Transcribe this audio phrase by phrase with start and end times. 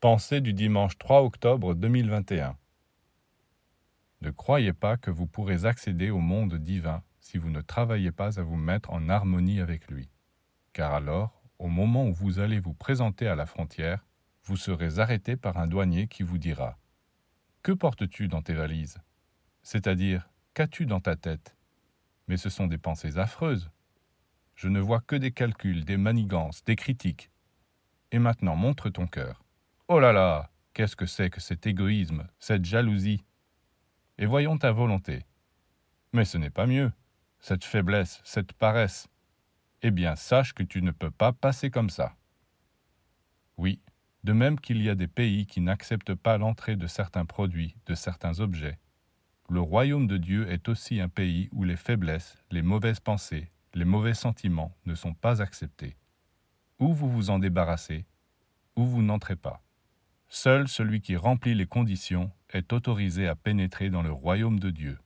[0.00, 2.56] Pensée du dimanche 3 octobre 2021.
[4.20, 8.38] Ne croyez pas que vous pourrez accéder au monde divin si vous ne travaillez pas
[8.38, 10.08] à vous mettre en harmonie avec lui.
[10.72, 14.06] Car alors, au moment où vous allez vous présenter à la frontière,
[14.44, 16.78] vous serez arrêté par un douanier qui vous dira
[17.64, 19.00] Que portes-tu dans tes valises?
[19.64, 21.56] C'est-à-dire, qu'as-tu dans ta tête?
[22.28, 23.68] Mais ce sont des pensées affreuses.
[24.54, 27.32] Je ne vois que des calculs, des manigances, des critiques.
[28.12, 29.42] Et maintenant, montre ton cœur.
[29.90, 33.24] Oh là là, qu'est-ce que c'est que cet égoïsme, cette jalousie
[34.18, 35.24] Et voyons ta volonté.
[36.12, 36.92] Mais ce n'est pas mieux,
[37.40, 39.08] cette faiblesse, cette paresse.
[39.80, 42.14] Eh bien, sache que tu ne peux pas passer comme ça.
[43.56, 43.80] Oui,
[44.24, 47.94] de même qu'il y a des pays qui n'acceptent pas l'entrée de certains produits, de
[47.94, 48.78] certains objets,
[49.48, 53.86] le royaume de Dieu est aussi un pays où les faiblesses, les mauvaises pensées, les
[53.86, 55.96] mauvais sentiments ne sont pas acceptés.
[56.78, 58.04] Ou vous vous en débarrassez,
[58.76, 59.62] ou vous n'entrez pas.
[60.30, 64.98] Seul celui qui remplit les conditions est autorisé à pénétrer dans le royaume de Dieu.